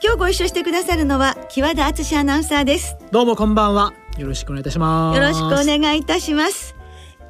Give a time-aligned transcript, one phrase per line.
[0.00, 2.96] 今日ご一緒してくださるのは木和田敦アナウンサーです。
[3.10, 3.94] どうもこんばんは。
[4.16, 5.16] よろしくお願いいたします。
[5.16, 6.76] よろしくお願いいたします。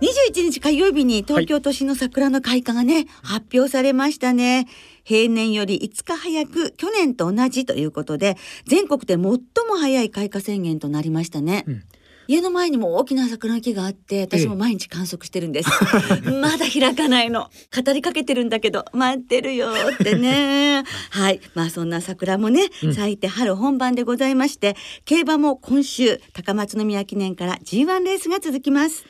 [0.03, 4.67] 21日火曜日に東京都心の桜の開花がね、はい、発表されましたね。
[5.03, 8.37] 平年より5日早く去年と同じということで
[8.67, 9.41] 全国で最も
[9.81, 11.85] 早い開花宣言となりましたね、うん
[12.29, 15.71] 家の前にも大きな桜の木があって私も毎日観測してるんです、
[16.27, 17.51] ええ、 まだ開かないの。
[17.75, 20.85] 語りかけてるんだけど待ってるよってね。
[21.09, 21.41] はい。
[21.55, 29.07] まあそんな桜もね、咲いて春本番でございまして競馬も今週高松宮記念から G1 レースが続きます。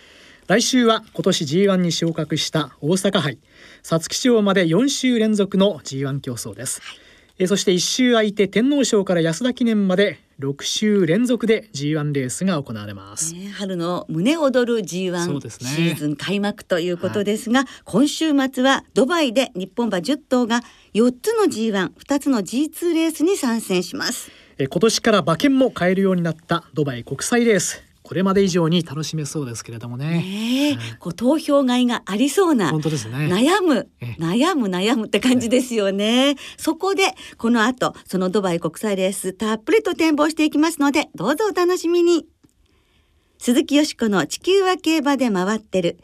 [0.47, 3.39] 来週は今年 G1 に昇格した大阪杯
[3.83, 6.99] 皐月賞まで4週連続の G1 競争です、はい。
[7.41, 20.61] えそして1週空いて天皇賞から安田記念まで6週連続で G1 レースが行われます、ね、春の胸躍る G1、ね、シーズン開幕ということですが、はい、今週末はドバイで日本馬10頭が
[20.95, 24.31] 4つの G12 つの G2 レースに参戦します。
[24.59, 30.23] え今年から馬券も買えるようになったドバイ国際レースこれまで以上に楽しめそうですけれどもね。
[30.23, 32.71] ねうん、こう投票買いがありそうな。
[32.71, 33.27] 本当ですね。
[33.27, 36.37] 悩む、悩む悩むって感じですよね。
[36.57, 37.03] そこで
[37.37, 42.25] この後そのドバイ国際レースたっぷりと展望していきますのでどうぞお楽しみに。
[43.37, 45.99] 鈴木よしこの地球は競馬で回ってる。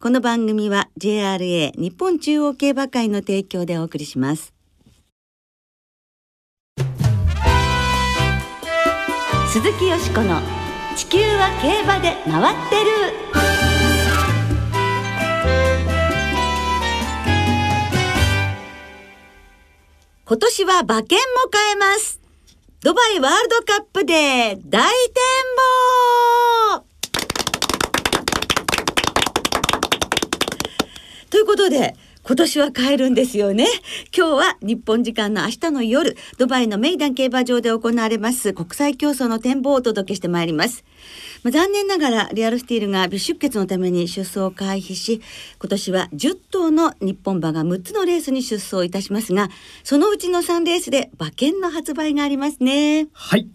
[0.00, 4.54] この番組は JRA 日本中央競馬会の提供でお送りします。
[9.52, 10.61] 鈴木よしこの
[10.94, 12.90] 地球は競馬で回ってる。
[20.26, 22.20] 今年は馬券も買えます。
[22.82, 25.22] ドバイワールドカップで大展
[26.76, 26.84] 望。
[31.30, 33.66] ということで今年は帰るんですよね。
[34.16, 40.84] 今日は日本時間の明日の夜、ドバイのメイダン競馬場で行われます国際競争の展望をお届けしてまいります。
[41.42, 45.20] まあ、残念ながらリアルスティールが微出血のために出走を回避し、
[45.58, 49.48] 今年は10頭の日本馬が6つのレースに出走いたしますが、
[49.82, 53.08] そのうちの3レースで馬券の発売がありますね。
[53.12, 53.48] はい。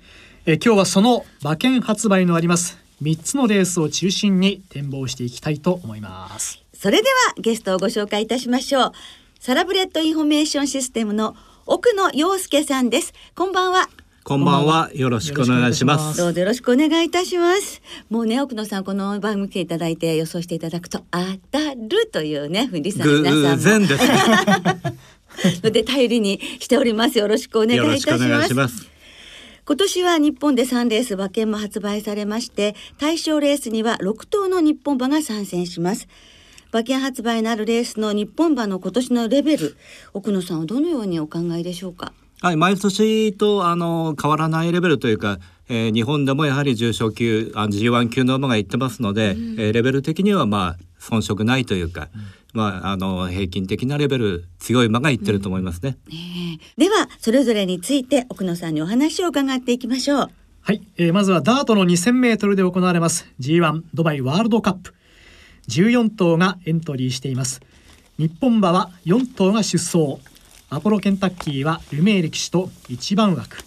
[0.45, 6.66] え今日はその馬券発売のあります3つのレースを中心に展望していきたいと思います。
[6.78, 8.92] それではゲストをご紹介いたしましょう
[9.40, 13.90] サラブレッドインフォメーションシステムの奥野陽介さんですこんばんは
[14.24, 14.92] こんばんは。
[14.94, 16.18] よろしくお願いします。
[16.18, 17.82] どうぞよろしくお願いいたします。
[18.10, 23.38] もうね、奥野さん、この番組来ていただいて予想していただくと、当たるというね、ふうにさん皆さ
[23.78, 23.88] んも。
[23.88, 25.62] です、ね。
[25.64, 27.18] ので、頼りにしております。
[27.18, 28.98] よろしくお願いいたします。
[29.68, 36.08] 今年は日本で3レース馬券も発売されまして対象レースには6頭の日本馬が参戦します
[36.78, 39.78] 馬券発売のあるレースの日本馬の今年のレベル。
[40.14, 42.14] 奥野さんはどのようにお考えでしょうか？
[42.40, 45.40] はい、毎年とあの変わらないレベルというか、
[45.70, 52.22] えー、日本でもやはり重賞級あ G1 級の馬がいってますので、うん、えー、レベル的にはまあ遜色ないというか、うん、
[52.54, 55.98] まああの平均的なレベル強い馬がいってると思いますね。
[56.06, 56.18] うん、え。
[56.78, 60.30] ー、ではそれぞれについて奥野さんにお話を伺っていきましょう。
[60.62, 64.94] はい、えー、まずはダートの2000メートルで行われます G1 ドバイワールドカップ。
[65.69, 67.61] 14頭がエントリーしています。
[68.17, 70.17] 日本馬は4頭が出走。
[70.69, 73.57] アポロケンタッキーはルメール騎手と1番枠。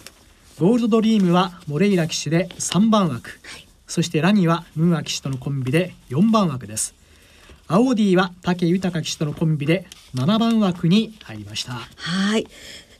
[0.59, 3.39] ゴールドドリームはモレイラ騎手で3番枠、
[3.87, 6.93] そしてラニはムーア騎手とのコンビで4番枠です。
[7.67, 11.73] アオーディは武豊騎手とのコンビで7番枠に入りました。
[11.95, 12.45] はい。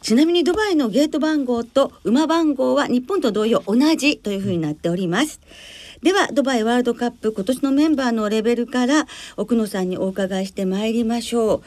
[0.02, 9.06] ちなみにドバイのゲート番号と馬番号は日本と同様同じというふうになっております、うんではドバイワールドカップ今年のメンバーのレベルから
[9.38, 11.62] 奥野さんにお伺いしてまいりましょう。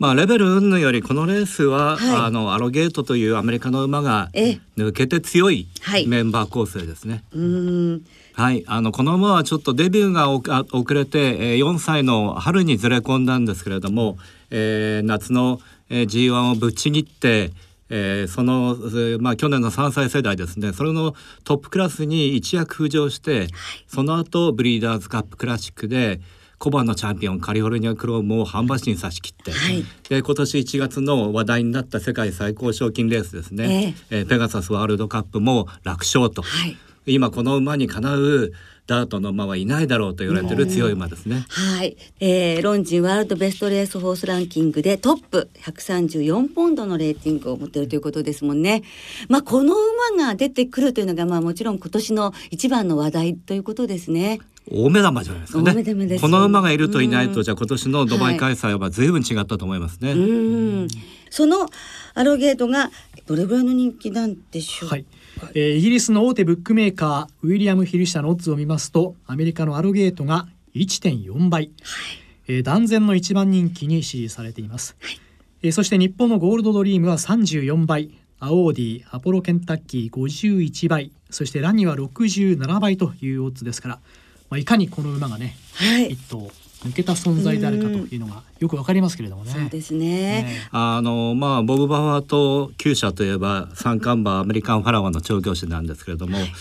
[0.00, 5.66] まあ、レベル云々よりこのレースは、はい、あのアロゲートというアメリカの馬が抜けて強い
[6.06, 7.22] メンバー構成ですね。
[8.32, 14.18] はい、あのこの馬はちょっとデビューが遅れて、えー、4歳の春にずれ込んだんですけれども、
[14.50, 15.60] えー、夏の、
[15.90, 17.50] えー、G1 をぶっちぎって、
[17.90, 18.76] えー、その、
[19.20, 20.72] まあ、去年の3歳世代ですね。
[20.72, 21.14] それの
[21.44, 23.48] トップクラスに一躍浮上して、はい、
[23.86, 26.20] その後ブリーダーズカップクラシックで
[26.58, 36.76] コバのチャンピオンカリフォルニアクロームを半橋に差し切って、はい、で今年1月の話題になった世界最高賞金レースですね、えー、えー、ペガサスワールドカップも楽勝と、はい、
[37.06, 38.52] 今この馬にかなう
[38.88, 41.44] ダートの馬はいないだろうと言われてる強い馬ですね。
[41.50, 48.82] はい、えー、ロンジンワールドベストレースホースランキングでトップ134ポンドのレーティングを持っているということですもんね。
[49.28, 49.74] まあこの
[50.16, 54.40] 馬が出てくるというのがまあもちろん今年の一番の話題ということですね。
[54.72, 56.18] 大目玉じゃないですかね。
[56.18, 60.14] この馬がいるといないと、じゃあ今年のドバイ開催は随分違ったと思いますね。
[60.14, 60.88] はい、
[61.28, 61.68] その
[62.14, 62.90] アロゲートが
[63.26, 64.94] どれぐらいの人気なんでしょうか？
[64.96, 65.04] はい
[65.54, 71.70] えー、イギリスの大手ブックメーカーウィリアム・ヒル社のオッズを見ますとアメリカのアロゲートが1.4倍、はい。
[72.48, 75.20] えー、断然の一番人気に支持されています、はい、
[75.62, 78.10] えー、そして日本のゴールドドリームは34倍。
[78.40, 81.10] アオーディアポロケンタッキー51倍。
[81.28, 83.94] そしてラニは67倍というオッズですから、
[84.48, 86.48] まあ、いかにこの馬がね、はい、一頭
[86.84, 89.50] 抜けた存在であるかというのがよくわかりますけれどもね。
[89.52, 89.98] そうですね。
[90.42, 96.52] ねあのまあボブバファーと厩舎といえば三冠馬アメリカンファラワーの調教師なんですけれども、はい、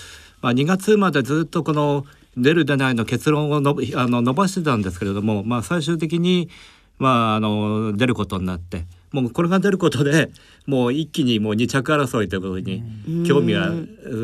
[0.41, 2.05] まあ2月までずっとこの
[2.35, 6.49] 出る出ないの結論をのあの伸ばしてたんですけれども、まあ最終的に
[6.97, 8.85] まああの出ることになって。
[9.11, 10.29] もうこれが出ることで
[10.65, 12.83] もう一気にもう二着争いということに
[13.25, 13.71] 興味は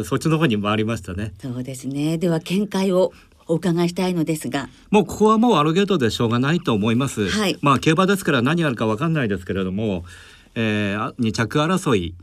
[0.06, 1.32] そっちの方に回りましたね。
[1.42, 2.18] そうですね。
[2.18, 3.14] では見解を
[3.48, 4.70] お伺いしたいのですが。
[4.90, 10.06] もうここはもうアロゲートでしょうがないと思います、はい、まあ競馬ですから何あるかわかんないですけれども
[10.56, 12.16] えー、2着争い、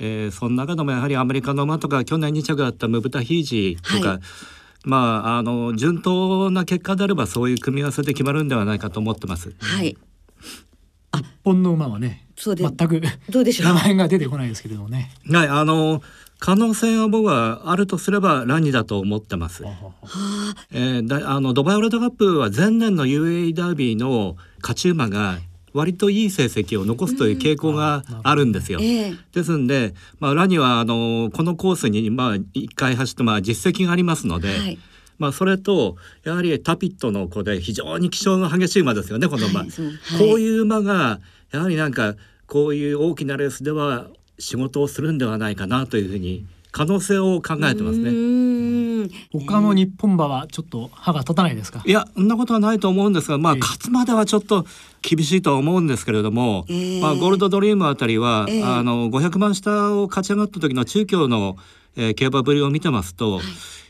[0.00, 4.20] えー、その中でもやはりアメリカの馬とか去年2着だったムブタヒージとか、はい、
[4.84, 9.54] まああの順当な結果であればそういう組み合わせで決まるんではないかと思ってます。
[9.60, 9.96] はい。
[11.14, 13.00] 日本の馬はね、そうで全く
[13.30, 13.74] どうでしょう。
[13.74, 15.10] 名前が出てこないですけれどもね。
[15.30, 16.02] はいあの
[16.38, 19.64] 可能性は僕はあるとすればラニだと思ってます。
[20.72, 25.38] えー、だあのドバイワールドカップは前年の UAE ダービーの勝ち馬が
[25.72, 28.78] 割といい成績を残すという傾向があるんですよ。
[28.78, 29.10] うんえ。
[29.10, 34.48] ー、ですんで、まあ、ラニはあのこのコースにまあ1回走ってまあ実績がありますので。
[34.48, 34.78] はい。
[35.18, 41.20] まあ、それとやはりタピットの子で非常に気性が激しい馬ですよねこの馬、はいはい、こういう馬が
[41.52, 42.16] やはりなんか
[42.46, 48.10] こういう大きなレースでは仕事をするんではないかなというふうに可能性を考えてますね。
[49.32, 51.82] 他の日本馬はちょっと歯が立たないですか？
[51.86, 54.66] いや、そんなことはないと思うんですが、まあ、勝つまではちょっと
[55.00, 56.66] 厳しいと思うんですけれども。
[56.68, 61.56] えー、まあ、ゴールドドリームあたりは、えー、あの500万下を勝ち上がった時の中京の、
[61.96, 63.36] えー、競馬ぶりを見てますと。
[63.36, 63.44] はい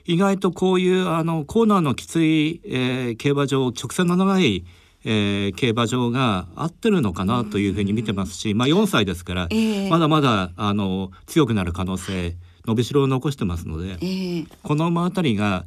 [0.09, 4.65] 意外とこういうあのコーナーのきつい、えー、競馬場直線の長い
[5.09, 12.35] えー、競馬場が合ってるのかなというふうに見てますし、まあ、4歳ですから、えー、まだまだあの強くなる可能性
[12.67, 15.65] 伸びしろを残してますので、えー、この馬あたりが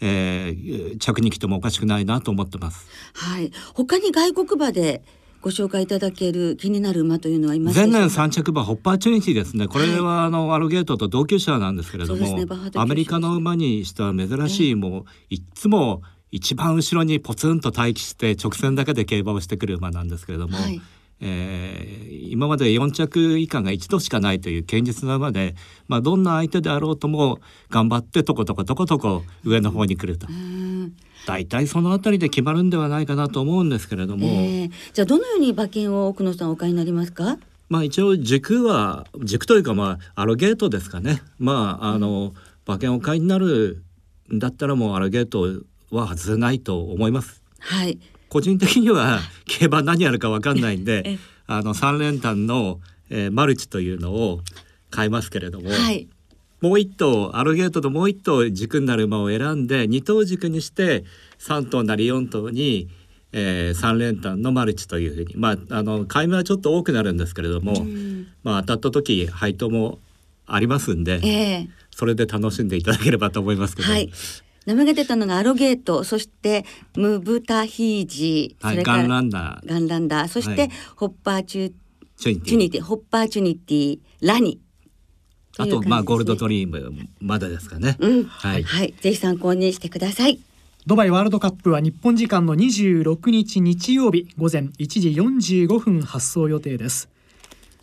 [0.00, 2.86] えー、着に来てもおかしくないなと思ってます。
[3.14, 3.50] はい。
[3.74, 5.02] 他に外国馬で
[5.40, 9.68] ご紹介いただける気になる馬というのはいます前年三着馬ホッパーチュニティですね。
[9.68, 20.80] これは、あのアロゲートと同級者なんですけれども、ね、アメリカの馬にしては珍しい、もういつも一番後ろにポツンと待機して直線だけで競馬をしてくる馬なんですけれども、はい、
[21.20, 25.54] えー、今まで4着以下が一度しかないという堅実な馬で、
[25.88, 27.40] まあ、どんな相手であろうとも
[27.70, 30.26] 頑張ってとことことことこ上の方に来ると。
[31.26, 37.38] 大体その辺りで決まるんではないかなと思うんですけれども、えー、じゃあどのように馬券を奥野さんお買いになりますか？
[37.68, 41.22] まあ一応軸は軸というかまあアロゲートですかね。
[41.38, 42.32] まああの、
[42.66, 43.82] 馬券を買いになる
[44.32, 47.42] んだったらもうアロゲートは外せないと思います。
[47.60, 47.98] はい。
[48.28, 52.80] 個人的には競馬何やるかわかんないんで、あの三連単の、
[53.10, 54.40] えー、マルチというのを
[54.90, 56.08] 買いますけれども、はい、
[56.60, 61.04] もう一頭アロゲートともう一頭軸になる馬を選んで二頭軸にして
[61.38, 62.88] 三頭なり四頭に
[63.32, 65.36] えー、3連単のマルチというふうに。
[65.36, 67.74] まああの買い目はちょっと多くなるんですけれども、
[68.42, 69.98] まあ当たった時配当も
[70.46, 74.10] ありますんで、えー、それで楽しんでいただければと思いますけど、はい、
[74.68, 79.66] 名前が出たのがアロゲートそしてムブタヒージー、はい、それからガンランナー。
[79.66, 80.28] ガンランナー。
[80.28, 81.72] そして、はい、ホッパーチュ
[82.18, 82.82] チュニティ。
[82.82, 84.60] ホッパーチュニティラニ。
[85.56, 90.38] あと、まあゴールドドリームまだですかね、うん、はい、はい、ぜひ参考にしてください。
[90.86, 95.10] ドバイワールドカップは日本時間の26日日曜日午前1時
[95.66, 97.08] 45分発走予定です。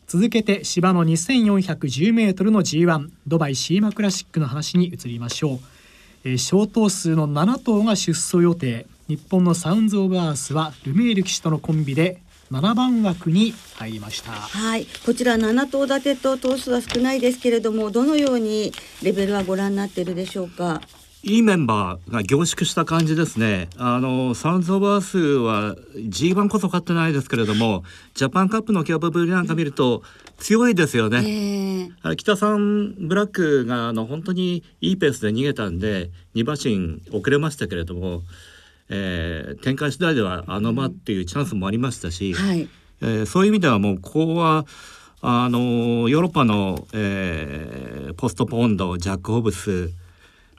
[0.06, 5.75] 続けて芝の2410メートルの G1 ドバイシーマクラシックの話に移りましょう
[6.28, 8.88] え少頭数の7頭が出走予定。
[9.08, 12.20] 日本のサウンズ・オブ・アースはルメール騎手とのコンビで
[12.52, 14.32] 7番枠に入りました。
[14.32, 14.88] はい。
[15.06, 20.82] こちら7頭立てと頭数は少ないですけれどもどのようにレベルはご覧になっているでしょうか？
[21.26, 23.68] いいメンバーが凝縮した感じですね。
[23.78, 30.04] あのサウンズオブアースは G1 こそ勝ってないですけれども、ジャパンカップの脚ぶりなんか見ると
[30.38, 31.90] 強いですよね。
[32.04, 38.22] えー、キタサンブラックがあの本当にいいペースで逃げたんで、2馬身遅れましたけれども、
[38.90, 42.70] えー、展開次第ではあの馬っていうチャンスもありましたし、はい、
[43.02, 44.68] えー、そういう意味ではもうここは。
[45.28, 49.90] あのヨーロッパの、えー、ポストポンドジャック・ホブス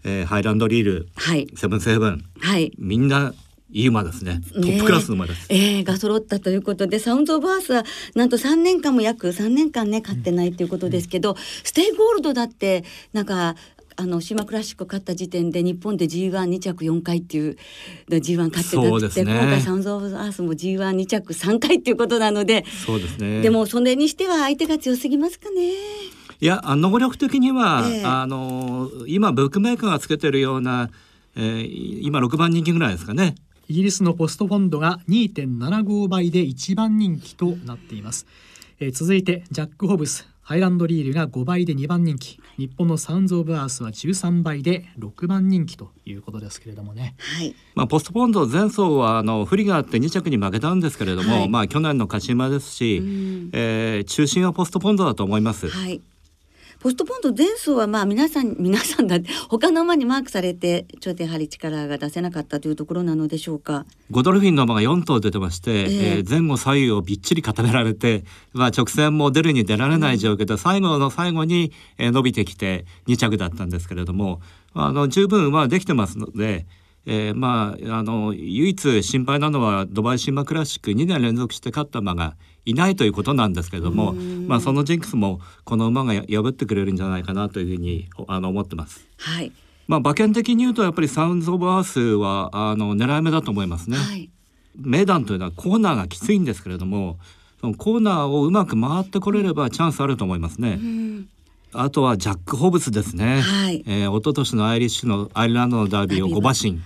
[0.07, 3.35] えー、ハイランドリール、はい、セブンスヘブン、はい、みんな
[3.73, 4.41] いい馬ですね。
[4.55, 5.47] トップクラスの馬です。
[5.49, 7.85] ええー、が揃ったということで、サウンズオブアースは
[8.15, 13.57] なんと3年間も約3年間ね勝ってないということですけど、うん、ステイゴールドだってなんか
[13.97, 17.57] あのシーマクラシック勝った時点で日本で G12 着4回っていう
[18.09, 25.73] G1 勝ってたって、ね、今回サウンズ・オブ・アースも G12 着3回っていうことなのでそうですねでもそれにしては相手が強すぎますかね。
[26.41, 30.91] いや能力的には、えー、あの今ブックメーカーがつけてるような、
[31.35, 33.35] えー、今6番人気ぐらいですかね。
[33.69, 38.27] イギリスのポストポンドが2.75倍で1番人気となっています。
[38.79, 42.39] えー、続いてジャック・ホブスハイランドリールが5倍で2番人気。
[42.57, 47.57] 日本のサウンズ・オブ・アースは13倍で6番人気ということですけれどもね、はい。
[47.75, 53.03] まあ、ポストポンド前走はあの不利があって2着に負けたんですけれども、はい、まあ、去年の勝ち馬ですし、
[53.53, 55.69] えー、中心はポストポンドだと思います。
[55.69, 56.01] はい
[56.79, 74.41] ポストポンド前走はまあ皆さん 皆さんだって他の馬にマークされてちょっとやはり力が出せなかったというところなのでしょうかゴドルフィンの馬が4頭出てまして、えー、えー、前後左右をびっちり固められて、まあ、直線も出るに出られない状況で、うん、最後の最後に、えー、伸びてきて2着だったんですけれども
[74.75, 76.67] あの十分馬はできてますので。
[77.07, 89.07] えー、まああの唯一心配なのはドバイシンマクラシック2年連続して勝った馬がいないということなんですけれども、まあ、そのジンクスもこの馬が破ってくれるんじゃないかなというふうにあの思ってます。
[89.19, 89.53] はい
[89.87, 93.97] まあ、馬券的に言うとやっぱりサウンズ・オブ・アースはあの狙い目だと思いますね。
[93.97, 94.29] はい、
[94.77, 97.19] 名段というのはコーナーがきついんですけれども
[97.61, 100.81] そのコーナーをうまく回ってこれればチャンスあると思いますね。
[101.73, 103.41] あとはジャック・ホブスですね。
[103.41, 106.81] はい、えー、一昨年のアイリッシュのアイルランドのダービーを5馬身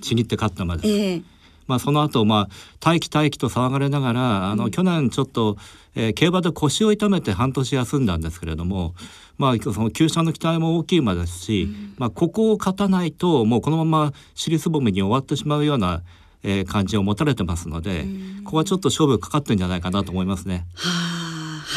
[0.00, 1.22] ちぎって勝ったまで、えー
[1.66, 5.56] まあ、その後、まあ待機待機と騒がれながらあの、去年ちょっと、
[5.94, 8.94] えー、競馬で腰を痛めて半年休んだんですけれども、
[9.38, 16.02] まあ、その旧車の期待も大きい馬ですし、うん、まあ、ここを勝たないともうこのまま尻すぼみに終わってしまうような、
[16.42, 20.66] えー、感じを持たれてますので、うん、ここはちょっと勝負かかってるんじゃないかなと思いますね。
[20.74, 21.13] はあ、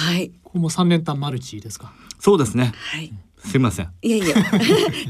[0.08, 0.32] はい。
[0.44, 1.92] ここも三連単マルチですか？
[2.20, 2.72] そうですね。
[2.76, 3.14] はい。
[3.46, 3.90] すみません。
[4.02, 4.26] いやいや。
[4.36, 4.42] じゃ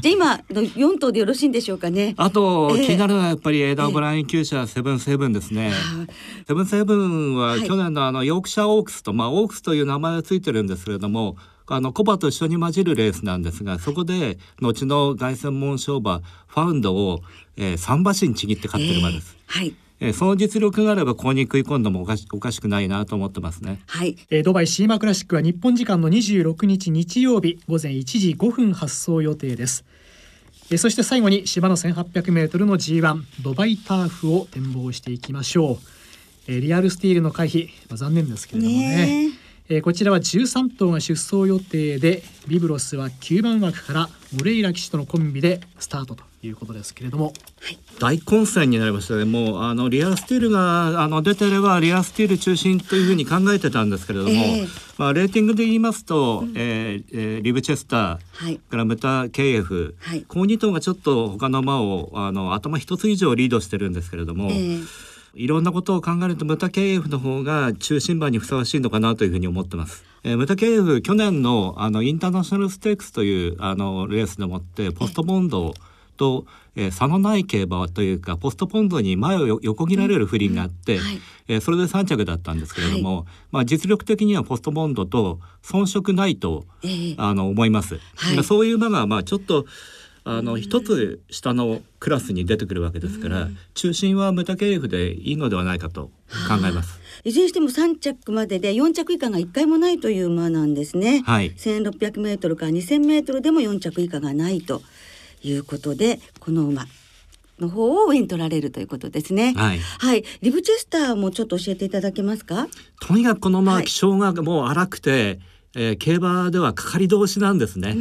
[0.04, 2.14] あ今の四頭でよろしいんでしょうかね。
[2.16, 5.72] あと、えー、気になるのはやっぱりエダーブライン厩舎セブンセブンですね。
[6.46, 11.36] セブンセブンは去年のあのヨークシャーオークスと、まあオークスという名前がついてるんですけれども。
[11.70, 17.20] あのコバと一緒に混じるレースなんですがそこで後の凱旋門賞馬ファウンドを、
[17.58, 19.36] えー、3馬身ちぎって勝ってる馬です。
[19.50, 23.80] えー、はいえー、その実力があればここに食い込んでもおかしおかしくないなと思ってますね。
[23.86, 24.16] はい。
[24.30, 29.84] えー、ドバイシーマクラシックは日本時間の26日日曜日午前1時5分発送予定です。
[30.70, 35.78] えー、そして最後に芝の1800メートルの G1 ドバイターフを展望していきましょう。
[36.46, 39.28] えー、リアルスティールの回避、まあ、残念ですけれどもね。
[39.28, 47.30] ねえー、こちらは13頭が出走予定でビブロスは9番枠からモレイラ騎手とのコンビでスタートということですけれども、は
[47.70, 49.26] い、大混戦になりましたね。
[49.26, 64.48] もうあのリアスティールがあの出てればリアスティール中心というふうに考えてたんですけれども、えー、まあ、レーティングで言いますと、うん、えー、えー、リブチェスター、はい、からムタ KF、はい、この2頭がちょっと他の馬をあの頭一つ以上リードしてるんですけれども。
[64.50, 65.07] えー
[65.38, 70.04] いろんなことを考えるとムタ KF の方が中心馬にふさわしいのかなというふうに思ってます。
[70.24, 75.74] えー、ムタ KF 去年のあのインターナショナルステークスというあのレースでもってポストボンド
[76.16, 81.04] と、えー、差のない競馬というかポストポンドに前を横切られる不倫があって、うん。
[81.04, 88.00] はい、えー、それで3着だったんですけれども、はい、まあ、実力的にはポストボンドと遜色ないと、えー、あの思います。
[88.16, 89.66] はい、そういう馬がまあちょっと
[90.30, 96.10] あの一つ下のクラスに出てくるわけですから、中心はムタケーフでいいのではないかと
[96.46, 97.00] 考えます。
[97.24, 101.22] いずれにしても3着までで4着以下が1回もないという馬なんですね。
[101.24, 104.82] はい、1600メートルから2000メートルでも4着以下がないと
[105.42, 106.86] いうことでこの馬
[107.58, 109.54] の方を上に取られるということですね。
[109.56, 112.68] はい、はい、リブチェスターもちょっと教えていただけますか？
[113.00, 115.40] とにかくこの馬、気性がもう荒くて、
[115.74, 117.96] えー、競馬ではかかり通しなんですね。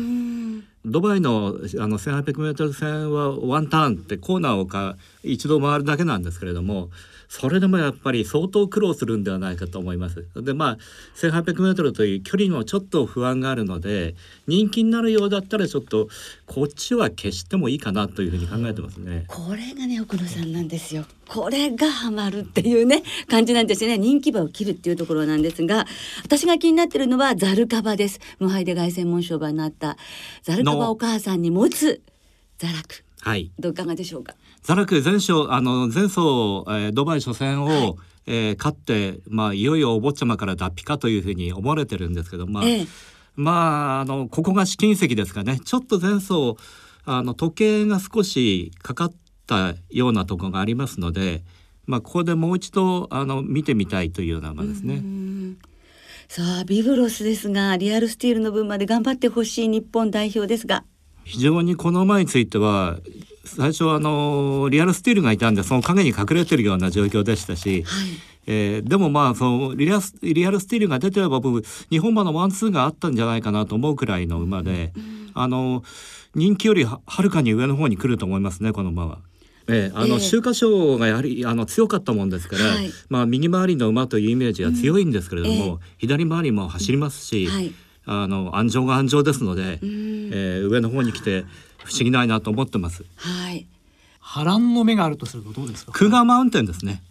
[0.88, 6.90] ドバイのあの 1800m 線はワンターンってコーナーをか一度回るだけなんですけれども
[7.30, 10.26] それでもやっぱり相当苦労するんではないかと思います。
[10.36, 10.78] でまあ
[11.18, 14.16] 1800m という距離もちょっと不安があるので
[14.48, 16.08] 人気になるようだったらちょっと
[16.46, 19.26] こっちは消してもいいかなというふうに考えてますね。
[19.28, 21.06] これがね奥野さんなんですよ。
[21.28, 25.86] これがハマるっていうね感じなんですよね人気馬を切るっていうところなんですが
[26.24, 29.98] 私が気になってるのはザルカバです無敗で凱旋門賞馬になった
[30.44, 32.02] ザルカバお母さんに持つ
[32.58, 34.36] ザラクはいどうかがでしょうか？
[34.68, 36.18] ザラク前走あの前走、
[36.68, 37.96] えー、ドバイ初戦を、はい、
[38.26, 42.88] えー、勝ってまあいよいよお坊ちゃまから脱皮かというふうに思われてるんですけどまあ、ええ、
[43.38, 45.62] まああのここが試金石ですかね。
[45.64, 46.58] ちょっと前走
[47.06, 49.14] あの時計が少しかかっ
[49.46, 51.46] たようなところがありますので、
[51.86, 55.02] まあここでもう一度あの見てみたいというような馬ですね。
[56.28, 60.84] さあビブロスですがリアルスティールの分まで頑張ってほしい日本代表ですが。
[61.24, 62.98] 非常にこの馬については
[63.48, 68.10] 最初あのリアルスティールがいたんでその影に隠れてるような状況でしたし、はい、
[68.48, 75.84] えー、でもまあそのリアリアルスティールが出てれば僕日本馬のワンツーがあったんじゃないかなと思うくらいの馬で、うん、あの
[76.36, 79.20] 人気よりはるかに上の方に来ると思いますねこの馬は。
[79.70, 85.86] ええ、あの秋華賞がやはりあの強かったもんですから、はい、まあ右回りの馬というイメージは強いんですけれども、うんえ。
[85.98, 87.74] 左回りも走りますし、はい、
[88.06, 91.44] あの安城が安城ですので、えー、上の方に来て
[91.88, 93.06] 不思議ないなと思ってます。
[93.16, 93.66] はい。
[94.20, 95.94] 波乱の目があるとするとどうですか？
[95.94, 97.02] クーガーマウンテンですね。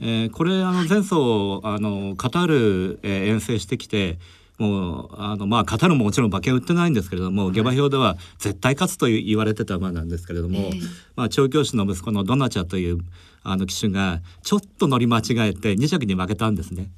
[0.00, 4.18] えー、これあの前走あのカタール、えー、遠征してきて。
[4.58, 10.80] もうあのまあカタールももちろん馬券売ってないんですけれども、下馬評では絶対勝つと言われてた馬なんですけれども、えー、
[11.16, 12.98] まあ調教師の息子のドナチャという
[13.42, 16.90] あの騎手がちょっと乗り間違えて2着に負けたんですね。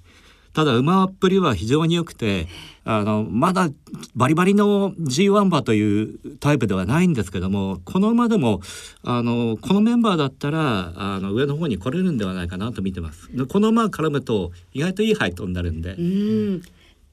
[0.54, 2.46] ただ馬っぷりは非常に良くて
[2.84, 3.68] あのまだ
[4.14, 8.60] バリバリの G1 馬というタイプではないんですけどもこの馬でも
[9.02, 13.28] あのこのメンバーだったらあの上の方に来れるんではないかなと見てます。
[13.46, 15.94] この馬絡むと意外といい配当になるんで。
[15.94, 16.62] うん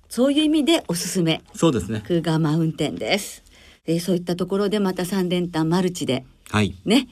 [0.08, 1.42] そういう意味でおすすめ。
[1.54, 2.04] そうですね。
[2.06, 3.44] クーガーマウンテンです。
[3.86, 7.08] でそういったところでまた三連単マルチで、はい、ね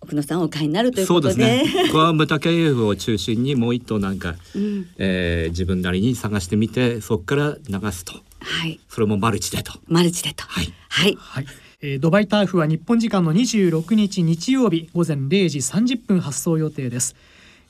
[0.00, 1.34] 奥野さんお買いになるということで。
[1.34, 1.86] そうですね。
[1.88, 9.72] ここはムタケ f を中心にもう一頭なんか、うん、えー、自分なりに探してみてそこから流すと、はい、それもマルチでと。
[9.86, 10.44] マルチでと。
[10.44, 10.72] はい。
[10.88, 11.46] はい、はい。
[11.82, 17.16] えー、ドバイターフは日本時間の26日日曜日午前0時30分発送予定です。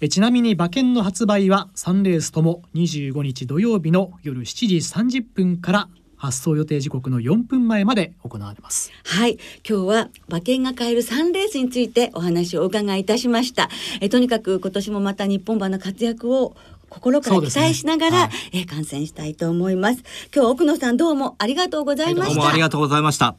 [0.00, 8.92] えちなみに馬券の発売は3レースとも25日土曜日の夜7時30分から発送予定時刻の4分前まで行われます。
[9.04, 9.38] はい。
[9.68, 13.68] 今日は馬券が買える3レースについてお話をお伺いいたしました。
[14.00, 16.56] えとにかく今年もまた日本馬の活躍を
[16.88, 18.18] 心から期待しながら、ね。
[18.18, 20.02] はい、え観戦したいと思います。
[20.34, 23.36] 今日奥野さんどうもありがとうございました、どうもありがとうございました。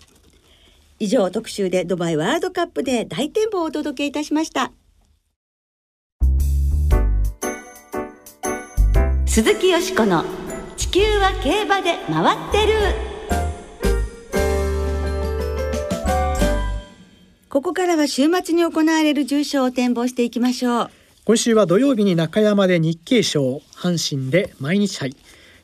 [0.99, 4.71] 以上特集でドバイワールドカップで大展望をお届けいたしました。
[9.25, 10.25] 鈴木よしこの
[10.77, 12.73] 地球は競馬で回ってる。
[17.49, 20.91] ここからは週末に行われる重賞を展望していきましょう。
[21.25, 25.15] 今週は土曜日に中山で日経賞阪神で毎日杯。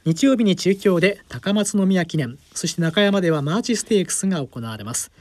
[0.04, 2.40] 日曜日に中京で高松宮記念。
[2.56, 5.12] そして中山ではマーチステークスが行われます。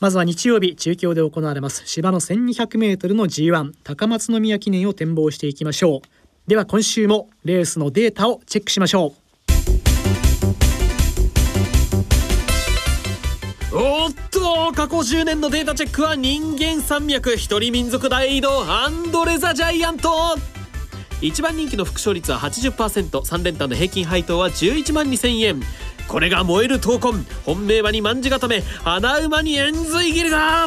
[0.00, 1.84] まずは日曜日中京で行われます。
[1.86, 6.20] 芝の 1200m の G1 高松宮記念を展望していきましょう。
[6.50, 9.19] では今週もレースのデータをチェックしましょう
[13.72, 20.10] おっと過去10年のデータチェックは人間山脈一人民族大移動アンドレザジャイアント。
[21.20, 25.62] 一番人気の副賞率は 80%3 連単の平均配当は11万2000円。
[26.08, 27.24] これが燃える闘魂。
[27.46, 28.64] 本命馬に卍固め。
[28.82, 30.66] 穴馬に円髄切りだ。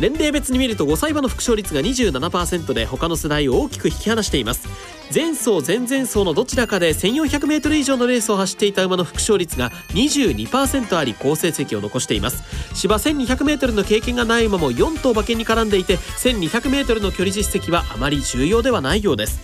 [0.00, 4.68] 年齢別に見ると5歳馬の副勝率が27%で他の世代を大きく引き離しています。
[5.14, 12.42] 前走前々走のどちらかで 1400m 以上のレースを走っていた馬の副勝率が22%あり好成績を残しています。
[12.74, 19.40] 芝 1200m の経験がない馬も4頭馬券に絡んでいて 1200m の距離実績はあまり重要ではないようです。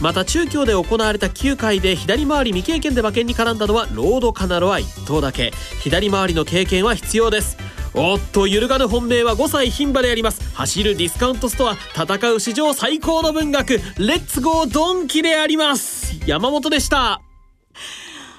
[0.00, 5.52] また中京で行われた9回で左回り未経験で馬券に絡んだのはロードカナロは1頭だけ。
[5.80, 7.56] 左回りの経験は必要です。
[7.96, 10.42] おっと揺るがぬ本命は5歳牝馬であります。
[10.54, 16.20] 走るディスカウントストア戦う史上最高の文学レッツゴードンキであります。
[16.26, 17.20] 山本でした。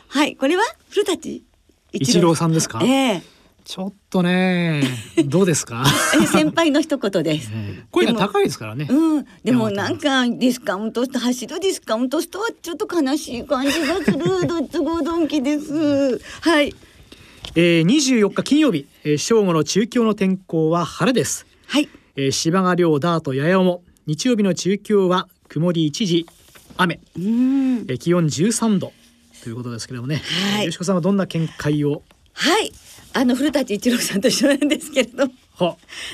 [0.10, 1.42] はいこれは古舘
[1.94, 2.82] 一郎さんですか？
[2.84, 3.14] ええ。
[3.18, 3.22] ー、
[3.64, 4.84] ちょっとね
[5.26, 5.86] どうですか？
[6.34, 7.50] 先輩の一言です、
[7.92, 8.88] 声が高いですからね。
[8.90, 9.26] うん。
[9.46, 14.18] でもなんかディスカウントして走るディスカウントストアちょっと悲しい感じがする。
[14.48, 16.20] ドッツゴードンキです。
[16.42, 16.76] はい
[17.58, 21.46] えー、24日金曜日、えー、正午の中京の天候は晴れです。
[21.68, 21.88] はい。
[22.18, 26.26] えー、芝が亮ダート八重も日曜日の中京は曇り一時
[26.76, 27.00] 雨。
[27.16, 28.92] え気温13度
[29.42, 30.22] ということですけれどもね、
[30.54, 32.04] はい、吉子さんはどんな見解を？
[32.34, 32.74] はい。
[33.14, 35.26] あの古舘一郎さんと一緒なんですけれど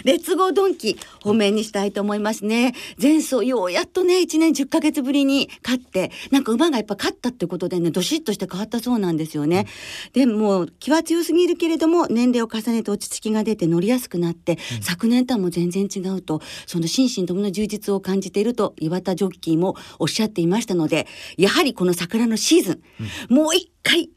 [0.04, 2.74] レッツゴードンキ本命にしたいと思いますね。
[3.02, 9.68] 前走ようやっとね1年10ヶ月ぶりに勝ってなんか馬がやっぱ勝ったってことでねどしっとして変わったそうなんですよね、
[10.16, 22.82] うん、でも気は強すぎるけれども年齢を重ねて落ち着きが出て乗りやすくなって、うん、昨年とはもう全然違うとその心身ともの充実を感じていると岩田ジョッキーもおっしゃっていましたのでやはりこの桜のシーズン、
[23.30, 24.10] うん、もう一回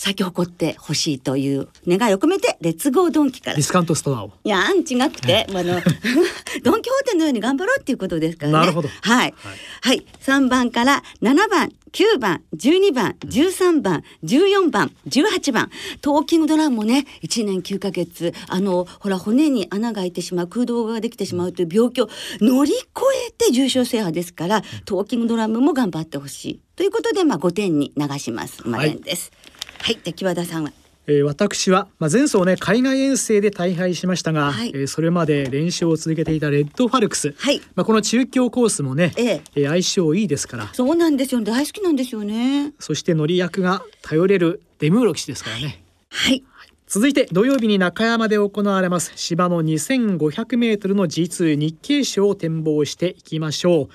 [0.00, 3.56] 咲き誇ってほしいという願いを込めてレッツゴードンキから。
[3.56, 4.32] ディスカウントストアを。
[4.44, 5.78] いや違くて、あの
[6.64, 8.58] ドンキホーテのように頑張ろうっていうことですからね。
[8.60, 8.88] なるほど。
[8.88, 9.34] はい、
[9.82, 15.70] はい、はい、番から七番九番十二番十三番十四番十八番。
[16.00, 22.08] トーキングドラムもね一年九ヶ月あのほら骨に穴が開いてしまう空洞ができてしまうという病気を
[22.40, 22.80] 乗り越
[23.28, 28.62] えて重症制覇ですからトーキングドラムも頑張ってほしいということでまあ五点に流します。
[28.64, 29.50] 馬連です、はい
[29.82, 30.72] はいで木和田さんは？
[31.06, 39.42] えー、私は、まあ、前走ね海外遠征で大敗しましたが、はい、えー、それまで練習を続けていたレッドファルクス、はい、まあ、この中京コースもね、ええ。
[39.56, 40.68] えー、相性いいですから。
[40.72, 41.40] そうなんですよ。
[41.40, 42.74] 大好きなんですよね。
[42.78, 45.82] そして乗り役が頼れるデムーロ騎士ですからね。
[46.10, 53.88] はい、はい、続いて土曜日に中山で行われます芝の2500メートルの G2 日経賞を展望していきましょう。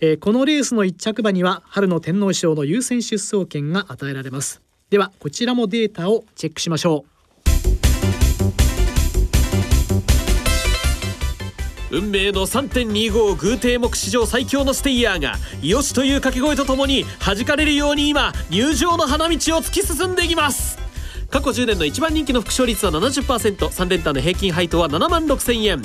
[0.00, 7.16] えー、このレースの1着馬には春の天皇賞の優先出走権が与えられますではこちらもデータをチェックしましょう。
[11.90, 20.78] 運命の3.25偶定目史上最強のステイヤーがよしという掛け声とともに弾かれるように今入場の花道を突き進んでいきます。
[21.30, 25.82] 過去10年の一番人気の副勝率は 70%3 連単の平均配当は7万6000円。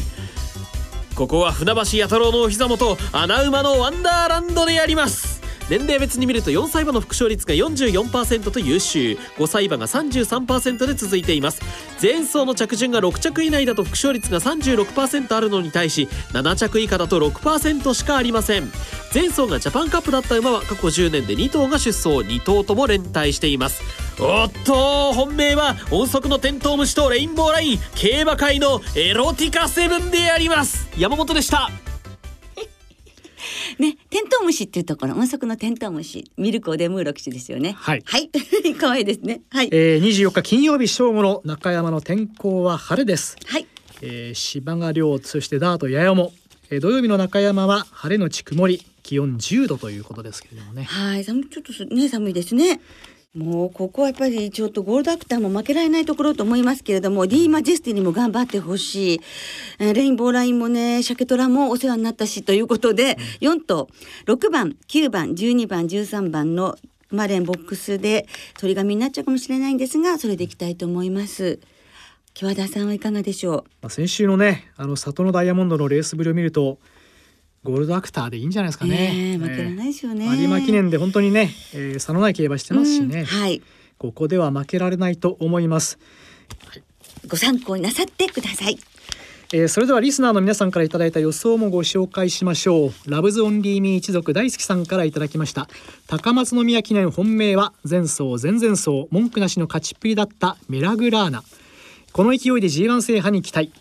[1.15, 5.30] ここは船橋弥太郎のお膝元穴馬のワンダーランドでやります。
[5.69, 9.17] 年齢別に見ると4歳馬の副勝率が44%と優秀。
[9.37, 11.61] 5歳馬が33%で続いています。
[12.01, 18.71] 前走の着順が6着以内だと副勝率が36%あるのに対し7着以下だと6%しかありません。
[19.13, 22.19] 前走がジャパンカップだった馬は過去10年で2頭が出走。
[22.19, 23.81] 2頭とも連帯しています。
[24.19, 27.79] おっと本命は音速のテントウムシとレインボーライン。
[27.95, 30.87] 競馬界のエロティカセブンであります。
[30.97, 31.69] 山本でした。
[33.79, 37.73] ね、テントウムシっていうところ、音速のテントウムシ、ミルクオデムーロ騎士ですよね。
[37.77, 38.03] はい。
[38.05, 38.29] はい。
[38.79, 39.41] 可愛いですね。
[39.49, 39.69] はい。
[39.71, 43.37] えー、24日金曜日正午の中山の天候は晴れです。
[43.45, 43.67] はい。
[44.01, 46.33] えー、芝が亮、そしてダートややも。
[46.69, 50.83] えー、土曜日の中山は晴れのち曇り、気温10度ということですけれどもね。
[50.83, 52.79] はい、寒ちょっとね寒いですね。
[53.35, 59.21] もうここはやっぱりちょっとゴールドアクターも負けられないところと思いますけれども、ディーマジェスティにも頑張ってほしい、
[59.79, 63.87] えー、レインボーラインもねシャケトラもお世話になったしということで、うん、4頭
[64.25, 66.75] 6番9番12番13番の
[67.09, 68.27] マレンボックスで
[68.59, 71.59] 鳥紙になっちゃうかもしれないんですがそれでいきたいと思います。
[72.33, 76.79] 木和田さんはいかがでしょう、まあ、先週のねあの里のダイヤモンドのレースぶりを見ると
[77.63, 79.33] ゴールドアクターでいいんじゃないですかね。
[79.33, 83.61] えー、負けらないですよね、えー、有馬記念で本当にね、えー、差のない競馬してますしね、うん、はい。
[83.99, 85.99] ここでは負けられないと思います。
[86.67, 86.83] はい、
[87.27, 88.79] ご参考になさってください。
[89.53, 95.67] えー、それではリスナーの皆さんからいただいた予想もご紹介しましょうラブズオンリーミー一族大好きさんからいただきました
[96.07, 101.43] 高松宮記念本命は前走前々走文句なしの勝ちっぷりだったメラグラーナ
[102.13, 103.73] この勢いで G1 制覇に期待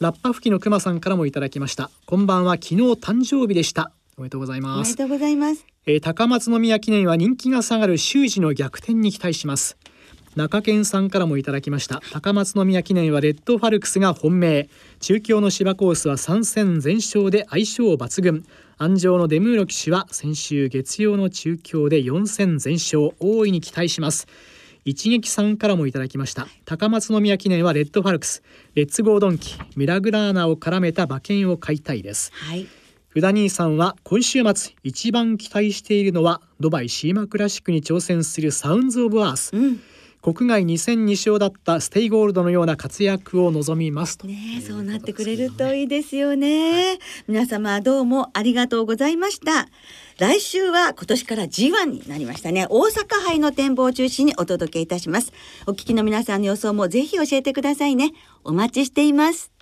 [0.00, 1.90] ラッパ吹きのくまさんからもいただきました。
[2.06, 2.52] こんばんは。
[2.52, 3.90] 昨日誕生日でした。
[4.16, 4.78] おめでとうございます。
[4.78, 9.76] おめでとうございます、えー、高松宮記念は人気が下がる修士の逆転に期待します。
[10.36, 12.00] 中堅さんからもいただきました。
[12.12, 14.68] 高松宮記念はレッドファルクスが本命。
[15.00, 18.44] 中京の芝コースは3戦全勝で相性抜群。
[18.76, 23.14] 安城のデムーロ騎手は先週月曜の中京で4戦全勝。
[23.18, 24.28] 大いに期待します
[24.88, 26.48] 一撃さんからもいただきました。
[26.64, 28.42] 高松宮記念はレッドファルクス。
[28.74, 29.54] レッツゴードンキ。
[29.76, 32.66] メラグラーナを絡めた馬券を買いたいです、はい、
[33.10, 39.80] 福田兄さんは今週末一番期待しているのはドバイシーマクラシックに挑戦するサウンズオブアース、うん
[40.34, 49.68] 国外2戦2勝だったステイゴールドのような活躍を望みますねそうなってくれるといいですよね、はい、皆様どうもありがとうございました。
[50.18, 52.66] 来週は今年から G1 になりましたね。
[52.68, 55.32] 大阪杯の展望を中心にお届けいたします。
[55.66, 58.12] お聞きの皆さんの予想もぜひ教えてくださいね。
[58.42, 59.57] お待ちしています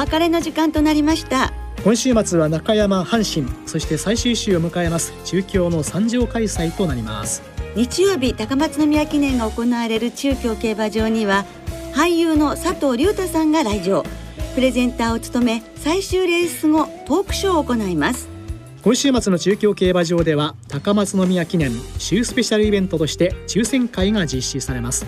[0.00, 1.52] 別れの時間となりました。
[1.84, 7.42] 今週末は中山阪神そして最終週を迎えます中京の三条開催となります。
[7.76, 11.44] 日曜日高松宮記念が行われる中京競馬場には
[11.92, 14.02] 俳優の佐藤隆太さんが来場。
[14.54, 18.30] プレゼンターを務め最終レース後トークショーを行います。
[18.82, 25.04] 今週末の中京競馬場では高松宮記念週スペシャルイベントとして抽選会が実施されます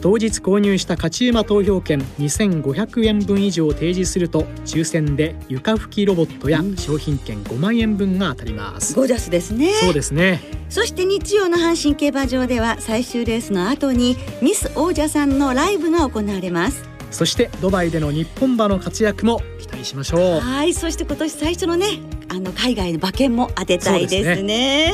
[0.00, 8.94] 当日購入した勝ち馬投票券2500円分以上を提示すると抽選で床拭きロボットや商品券5万円分が当たります。
[8.94, 9.72] ゴージャスですね。
[9.74, 10.40] そうですね。
[10.68, 16.82] そして日曜の阪神競馬場では最終レースの後にミス王者さんのライブが行われます。
[17.12, 20.40] そしてドバイでの日本馬の活躍も期待しましょう。
[20.40, 20.74] はい。
[20.74, 24.92] そして今年最初のねあの海外の馬券も当てたいですね。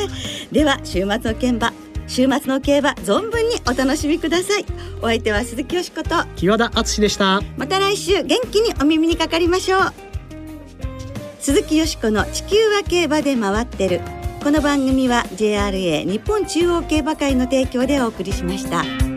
[0.52, 1.72] では週末の競馬
[2.12, 4.66] 週末の競馬存分にお楽しみください。
[5.00, 7.40] お相手は鈴木よしこと木和田敦でした。
[7.56, 9.80] また来週元気にお耳にかかりましょう。
[11.40, 14.02] 鈴木よしこの地球は競馬で回ってる。
[14.44, 19.11] この番組は JRA 日本中央競馬会の提供でお送りしました。